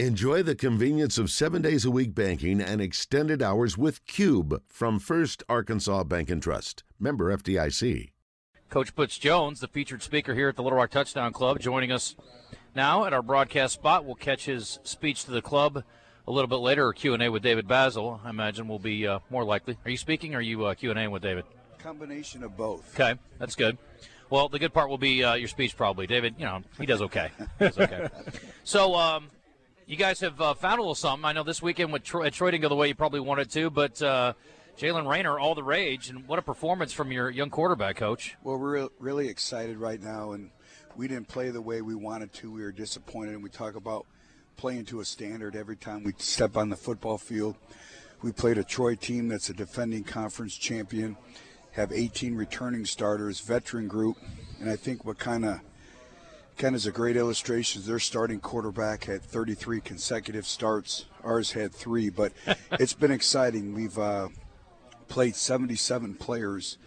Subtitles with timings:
[0.00, 4.98] Enjoy the convenience of seven days a week banking and extended hours with Cube from
[4.98, 6.82] First Arkansas Bank and Trust.
[6.98, 8.10] Member FDIC.
[8.70, 12.16] Coach Butch Jones, the featured speaker here at the Little Rock Touchdown Club, joining us
[12.74, 14.04] now at our broadcast spot.
[14.04, 15.84] We'll catch his speech to the club
[16.26, 18.18] a little bit later, or Q and A with David Bazzel.
[18.24, 19.78] I imagine will be uh, more likely.
[19.84, 20.34] Are you speaking?
[20.34, 21.44] or Are you uh, Q and A with David?
[21.78, 22.98] Combination of both.
[22.98, 23.78] Okay, that's good.
[24.28, 26.08] Well, the good part will be uh, your speech, probably.
[26.08, 27.30] David, you know, he does okay.
[27.60, 28.08] He does okay.
[28.64, 29.30] so, um,
[29.86, 31.24] you guys have uh, found a little something.
[31.24, 33.70] I know this weekend with Troy, Troy didn't go the way you probably wanted to,
[33.70, 34.32] but uh,
[34.78, 38.36] Jaylen Raynor, all the rage, and what a performance from your young quarterback, coach.
[38.42, 40.50] Well, we're really excited right now, and
[40.96, 42.50] we didn't play the way we wanted to.
[42.50, 44.06] We were disappointed, and we talk about
[44.56, 47.56] playing to a standard every time we step on the football field.
[48.22, 51.16] We played a Troy team that's a defending conference champion,
[51.72, 54.16] have 18 returning starters, veteran group,
[54.60, 55.60] and I think what kind of
[56.56, 57.82] Ken is a great illustration.
[57.84, 61.06] Their starting quarterback had 33 consecutive starts.
[61.24, 62.32] Ours had three, but
[62.72, 63.74] it's been exciting.
[63.74, 64.28] We've uh,
[65.08, 66.78] played 77 players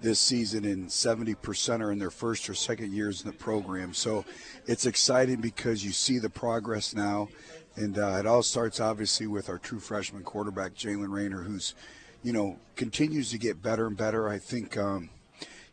[0.00, 3.92] this season, and 70% are in their first or second years in the program.
[3.94, 4.24] So
[4.66, 7.28] it's exciting because you see the progress now.
[7.74, 11.74] And uh, it all starts obviously with our true freshman quarterback, Jaylen Raynor, who's,
[12.22, 14.28] you know, continues to get better and better.
[14.28, 15.10] I think, um,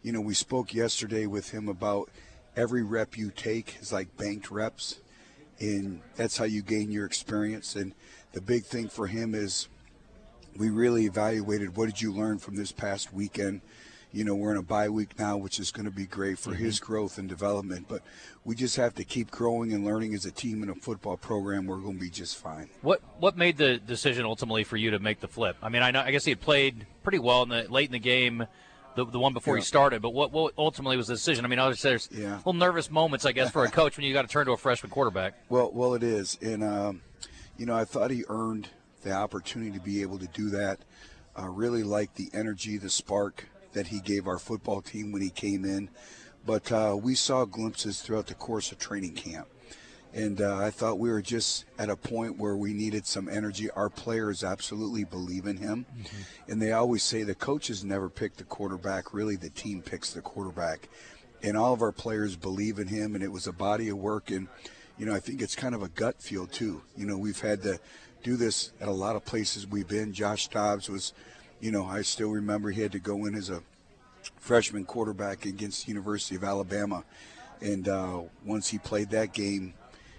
[0.02, 2.10] you know, we spoke yesterday with him about–
[2.58, 5.00] every rep you take is like banked reps,
[5.60, 7.76] and that's how you gain your experience.
[7.76, 7.94] And
[8.34, 9.70] the big thing for him is
[10.58, 13.62] we really evaluated what did you learn from this past weekend.
[14.12, 16.52] You know, we're in a bye week now, which is going to be great for
[16.52, 16.64] mm-hmm.
[16.64, 17.88] his growth and development.
[17.88, 18.02] But
[18.46, 21.68] we just have to keep growing and learning as a team in a football program.
[21.68, 22.70] We're going to be just fine.
[22.82, 25.58] What What made the decision ultimately for you to make the flip?
[25.62, 27.92] I mean, I know I guess he had played pretty well in the late in
[27.92, 28.48] the game
[28.98, 29.62] the, the one before yeah.
[29.62, 30.02] he started.
[30.02, 31.46] But what, what ultimately was the decision?
[31.46, 32.38] I mean, obviously there's yeah.
[32.38, 34.58] little nervous moments, I guess, for a coach when you got to turn to a
[34.58, 35.36] freshman quarterback.
[35.48, 37.02] Well, well, it is, and um,
[37.58, 38.70] you know, I thought he earned
[39.04, 40.80] the opportunity to be able to do that.
[41.40, 45.30] Uh, really like the energy, the spark that he gave our football team when he
[45.30, 45.90] came in.
[46.46, 49.48] But uh, we saw glimpses throughout the course of training camp
[50.14, 53.70] and uh, I thought we were just at a point where we needed some energy.
[53.72, 56.52] Our players absolutely believe in him, mm-hmm.
[56.52, 59.14] and they always say the coaches never pick the quarterback.
[59.14, 60.90] Really, the team picks the quarterback,
[61.44, 63.16] and all of our players believe in him.
[63.16, 64.48] And it was a body of work, and
[64.98, 66.82] you know I think it's kind of a gut feel too.
[66.96, 67.80] You know we've had to
[68.24, 70.14] do this at a lot of places we've been.
[70.14, 71.14] Josh Dobbs was,
[71.60, 73.62] you know, I still remember he had to go in as a
[74.38, 77.04] freshman quarterback against the University of Alabama.
[77.62, 79.74] And uh, once he played that game,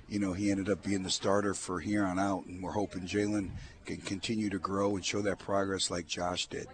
[0.09, 3.03] you know, he ended up being the starter for here on out, and we're hoping
[3.03, 3.51] Jaylen
[3.85, 6.67] can continue to grow and show that progress like Josh did.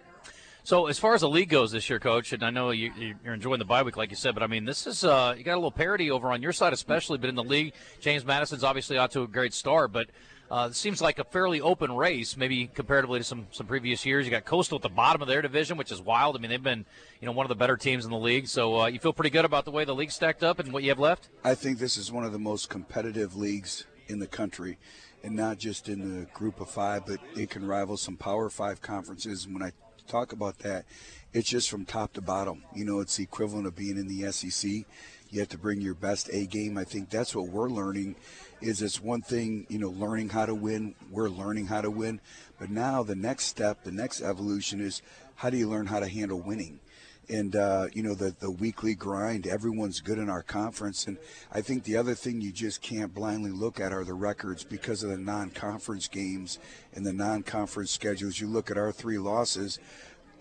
[0.63, 3.33] So, as far as the league goes this year, Coach, and I know you, are
[3.35, 5.53] enjoying the bye week, like you said, but I mean, this is uh, you got
[5.53, 7.19] a little parity over on your side, especially.
[7.19, 10.09] But in the league, James Madison's obviously out to a great start, but
[10.49, 14.25] uh, it seems like a fairly open race, maybe comparatively to some some previous years.
[14.25, 16.35] You got Coastal at the bottom of their division, which is wild.
[16.35, 16.85] I mean, they've been
[17.19, 18.47] you know one of the better teams in the league.
[18.47, 20.83] So uh, you feel pretty good about the way the league stacked up and what
[20.83, 21.29] you have left.
[21.43, 24.77] I think this is one of the most competitive leagues in the country,
[25.23, 28.81] and not just in the group of five, but it can rival some Power Five
[28.81, 29.47] conferences.
[29.47, 29.71] When I
[30.07, 30.85] talk about that,
[31.33, 32.63] it's just from top to bottom.
[32.73, 34.85] You know, it's the equivalent of being in the SEC.
[35.29, 36.77] You have to bring your best A game.
[36.77, 38.15] I think that's what we're learning
[38.61, 40.95] is it's one thing, you know, learning how to win.
[41.11, 42.21] We're learning how to win.
[42.59, 45.01] But now the next step, the next evolution is
[45.35, 46.79] how do you learn how to handle winning?
[47.27, 51.07] And, uh, you know, the, the weekly grind, everyone's good in our conference.
[51.07, 51.17] And
[51.51, 55.01] I think the other thing you just can't blindly look at are the records because
[55.01, 56.59] of the non conference games
[56.93, 58.39] and the non conference schedules.
[58.39, 59.79] You look at our three losses,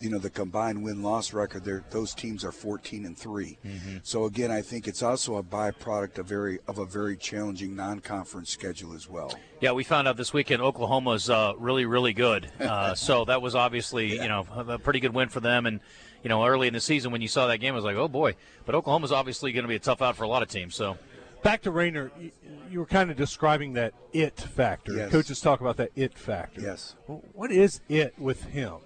[0.01, 3.97] you know the combined win loss record there those teams are 14 and 3 mm-hmm.
[4.03, 8.51] so again i think it's also a byproduct of very of a very challenging non-conference
[8.51, 12.95] schedule as well yeah we found out this weekend oklahoma's uh, really really good uh,
[12.95, 14.23] so that was obviously yeah.
[14.23, 15.81] you know a pretty good win for them and
[16.23, 18.09] you know early in the season when you saw that game I was like oh
[18.09, 18.35] boy
[18.67, 20.99] but oklahoma's obviously going to be a tough out for a lot of teams so
[21.45, 22.11] back to Raynor,
[22.71, 24.95] you were kind of describing that it factor.
[24.95, 25.13] Yes.
[25.13, 26.61] Coaches talk about that it factor.
[26.61, 26.97] Yes.
[27.07, 28.79] What is it with him?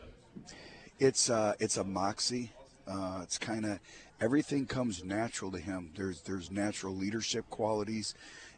[0.98, 2.50] It's uh, it's a moxie.
[2.86, 3.78] Uh, it's kind of
[4.20, 5.92] everything comes natural to him.
[5.96, 8.14] There's there's natural leadership qualities,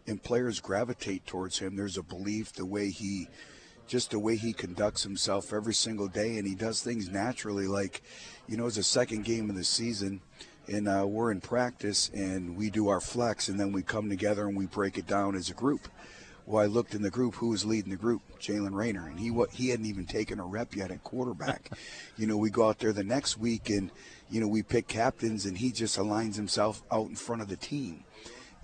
[0.06, 1.76] and players gravitate towards him.
[1.76, 3.28] There's a belief the way he,
[3.86, 7.66] just the way he conducts himself every single day, and he does things naturally.
[7.66, 8.02] Like,
[8.48, 10.22] you know, it's a second game of the season,
[10.66, 14.46] and uh, we're in practice, and we do our flex, and then we come together
[14.46, 15.88] and we break it down as a group.
[16.46, 19.30] Well, I looked in the group who was leading the group, Jaylen Raynor, and he
[19.30, 21.70] what he hadn't even taken a rep yet at quarterback.
[22.16, 23.90] you know, we go out there the next week and
[24.30, 27.56] you know we pick captains, and he just aligns himself out in front of the
[27.56, 28.04] team.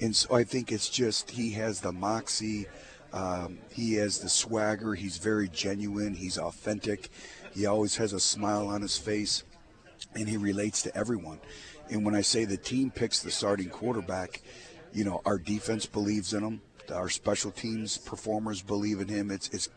[0.01, 2.67] And so I think it's just he has the moxie,
[3.13, 4.95] Um, he has the swagger.
[4.95, 6.15] He's very genuine.
[6.15, 7.11] He's authentic.
[7.55, 9.45] He always has a smile on his face,
[10.15, 11.41] and he relates to everyone.
[11.89, 14.43] And when I say the team picks the starting quarterback,
[14.93, 16.61] you know, our defense believes in him.
[16.91, 19.31] Our special teams performers believe in him.
[19.31, 19.69] It's it's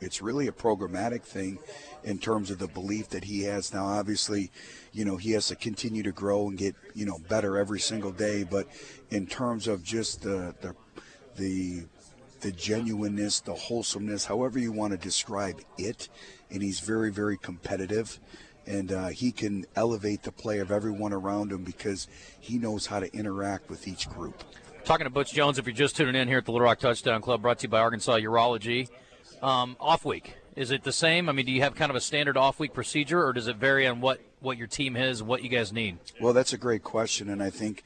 [0.00, 1.58] it's really a programmatic thing
[2.04, 4.50] in terms of the belief that he has now obviously
[4.92, 8.12] you know he has to continue to grow and get you know better every single
[8.12, 8.66] day but
[9.10, 10.74] in terms of just the the
[11.36, 11.84] the
[12.40, 16.08] the genuineness the wholesomeness however you want to describe it
[16.50, 18.20] and he's very very competitive
[18.66, 22.08] and uh, he can elevate the play of everyone around him because
[22.40, 24.42] he knows how to interact with each group
[24.86, 27.20] Talking to Butch Jones, if you're just tuning in here at the Little Rock Touchdown
[27.20, 28.88] Club, brought to you by Arkansas Urology.
[29.42, 31.28] Um, off week, is it the same?
[31.28, 33.56] I mean, do you have kind of a standard off week procedure, or does it
[33.56, 35.98] vary on what, what your team has, what you guys need?
[36.20, 37.82] Well, that's a great question, and I think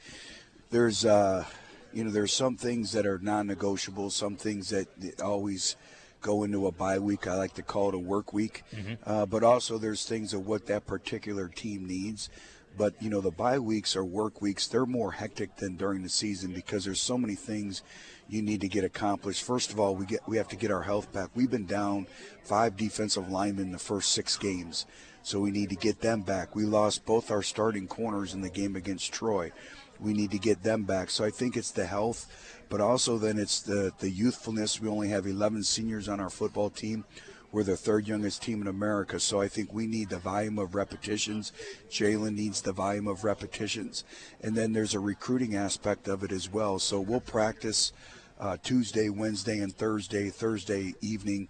[0.69, 1.45] there's, uh,
[1.91, 4.87] you know, there's some things that are non-negotiable, some things that
[5.23, 5.77] always
[6.21, 7.25] go into a bye week.
[7.25, 8.93] I like to call it a work week, mm-hmm.
[9.07, 12.29] uh, but also there's things of what that particular team needs.
[12.77, 16.09] But you know, the bye weeks or work weeks, they're more hectic than during the
[16.09, 17.83] season because there's so many things
[18.29, 19.43] you need to get accomplished.
[19.43, 21.29] First of all, we get we have to get our health back.
[21.35, 22.07] We've been down
[22.43, 24.85] five defensive linemen in the first six games,
[25.21, 26.55] so we need to get them back.
[26.55, 29.51] We lost both our starting corners in the game against Troy.
[29.99, 31.09] We need to get them back.
[31.09, 32.25] So I think it's the health,
[32.69, 34.79] but also then it's the the youthfulness.
[34.79, 37.03] We only have 11 seniors on our football team.
[37.51, 40.73] We're the third youngest team in America, so I think we need the volume of
[40.73, 41.51] repetitions.
[41.89, 44.05] Jaylen needs the volume of repetitions.
[44.41, 46.79] And then there's a recruiting aspect of it as well.
[46.79, 47.91] So we'll practice
[48.39, 50.29] uh, Tuesday, Wednesday, and Thursday.
[50.29, 51.49] Thursday evening,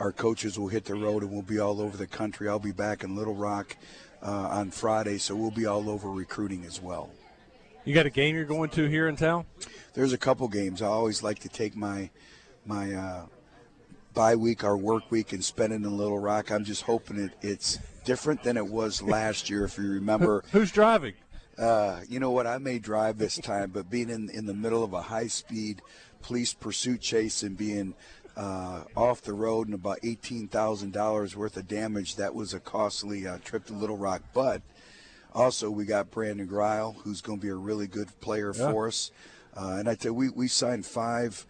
[0.00, 2.48] our coaches will hit the road and we'll be all over the country.
[2.48, 3.76] I'll be back in Little Rock
[4.22, 7.10] uh, on Friday, so we'll be all over recruiting as well.
[7.84, 9.44] You got a game you're going to here in town?
[9.92, 10.80] There's a couple games.
[10.80, 12.10] I always like to take my
[12.64, 13.26] my uh,
[14.14, 16.50] bye week, our work week, and spending in Little Rock.
[16.50, 19.64] I'm just hoping it, it's different than it was last year.
[19.64, 21.14] If you remember, who's driving?
[21.58, 22.46] Uh, you know what?
[22.46, 25.82] I may drive this time, but being in in the middle of a high speed
[26.22, 27.94] police pursuit chase and being
[28.36, 32.60] uh, off the road and about eighteen thousand dollars worth of damage, that was a
[32.60, 34.22] costly uh, trip to Little Rock.
[34.32, 34.62] But
[35.34, 38.70] also, we got Brandon Greil, who's going to be a really good player yeah.
[38.70, 39.10] for us.
[39.54, 41.46] Uh, and I tell you, we we signed five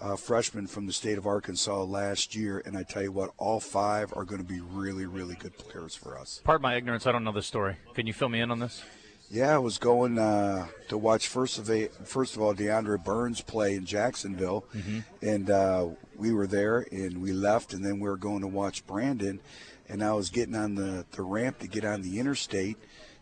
[0.00, 3.60] uh, freshmen from the state of Arkansas last year, and I tell you what, all
[3.60, 6.40] five are going to be really, really good players for us.
[6.44, 7.76] Pardon my ignorance, I don't know this story.
[7.94, 8.82] Can you fill me in on this?
[9.30, 13.40] Yeah, I was going uh, to watch first of a, first of all Deandre Burns
[13.40, 15.00] play in Jacksonville, mm-hmm.
[15.22, 18.86] and uh, we were there, and we left, and then we were going to watch
[18.86, 19.40] Brandon,
[19.88, 22.76] and I was getting on the, the ramp to get on the interstate,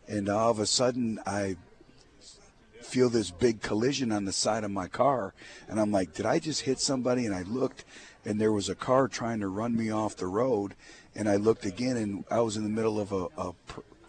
[0.08, 1.56] and all of a sudden I
[2.84, 5.34] feel this big collision on the side of my car.
[5.68, 7.26] And I'm like, did I just hit somebody?
[7.26, 7.84] And I looked,
[8.24, 10.74] and there was a car trying to run me off the road.
[11.14, 13.54] And I looked again, and I was in the middle of a, a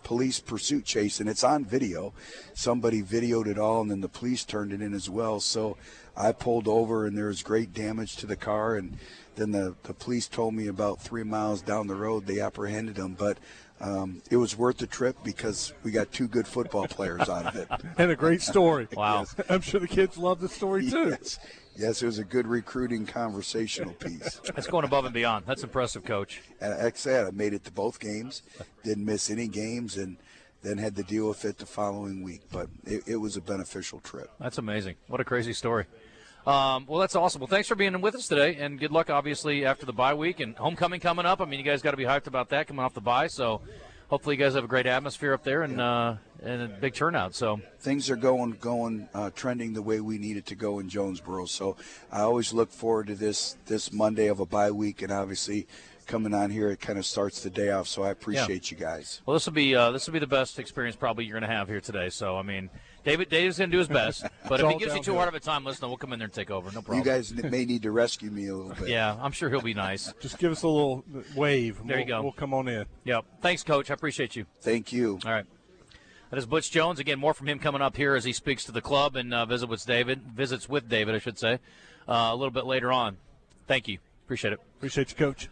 [0.04, 2.14] police pursuit chase, and it's on video.
[2.54, 5.40] Somebody videoed it all, and then the police turned it in as well.
[5.40, 5.78] So
[6.16, 8.76] I pulled over, and there was great damage to the car.
[8.76, 8.98] And
[9.36, 13.16] then the, the police told me about three miles down the road they apprehended him.
[13.18, 13.38] But
[13.82, 17.56] um, it was worth the trip because we got two good football players out of
[17.56, 17.68] it.
[17.98, 18.88] and a great story.
[18.96, 19.20] wow.
[19.20, 19.36] Yes.
[19.50, 21.10] I'm sure the kids love the story too.
[21.10, 21.40] Yes.
[21.76, 24.40] yes, it was a good recruiting conversational piece.
[24.56, 25.46] That's going above and beyond.
[25.46, 26.42] That's impressive, Coach.
[26.62, 28.44] And like I said, I made it to both games,
[28.84, 30.18] didn't miss any games, and
[30.62, 32.42] then had to deal with it the following week.
[32.52, 34.32] But it, it was a beneficial trip.
[34.40, 34.96] That's amazing.
[35.08, 35.86] What a crazy story.
[36.46, 37.40] Um, well, that's awesome.
[37.40, 40.40] Well, thanks for being with us today, and good luck, obviously, after the bye week
[40.40, 41.40] and homecoming coming up.
[41.40, 43.28] I mean, you guys got to be hyped about that coming off the bye.
[43.28, 43.62] So,
[44.10, 47.36] hopefully, you guys have a great atmosphere up there and uh, and a big turnout.
[47.36, 50.90] So things are going going uh, trending the way we need it to go in
[50.90, 51.46] Jonesboro.
[51.46, 51.78] So
[52.12, 55.68] I always look forward to this this Monday of a bye week, and obviously
[56.06, 57.88] coming on here, it kind of starts the day off.
[57.88, 58.78] So I appreciate yeah.
[58.78, 59.22] you guys.
[59.26, 61.56] Well, this will be uh, this will be the best experience probably you're going to
[61.56, 62.10] have here today.
[62.10, 62.70] So I mean.
[63.04, 65.36] David David's going to do his best, but if he gives you too hard of
[65.36, 66.72] a time, listen, we'll come in there and take over.
[66.72, 67.00] No problem.
[67.00, 68.90] You guys may need to rescue me a little bit.
[68.90, 70.14] Yeah, I'm sure he'll be nice.
[70.22, 71.04] Just give us a little
[71.36, 71.78] wave.
[71.86, 72.22] There we'll, you go.
[72.22, 72.86] We'll come on in.
[73.04, 73.26] Yep.
[73.42, 73.92] Thanks, Coach.
[73.92, 74.46] I appreciate you.
[74.62, 75.20] Thank you.
[75.26, 75.46] All right.
[76.30, 77.00] That is Butch Jones.
[77.00, 79.46] Again, more from him coming up here as he speaks to the club and uh,
[79.46, 80.22] visit with David.
[80.34, 81.60] Visits with David, I should say,
[82.08, 83.18] uh, a little bit later on.
[83.68, 84.00] Thank you.
[84.26, 84.60] Appreciate it.
[84.78, 85.50] Appreciate you, Coach.